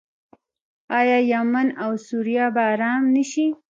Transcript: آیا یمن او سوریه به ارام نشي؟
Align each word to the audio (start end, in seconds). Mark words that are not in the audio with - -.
آیا 0.99 1.19
یمن 1.31 1.67
او 1.83 1.91
سوریه 2.07 2.47
به 2.55 2.61
ارام 2.71 3.03
نشي؟ 3.13 3.45